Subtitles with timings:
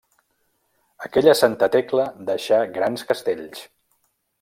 [1.09, 3.67] Aquella Santa Tecla deixà grans castells.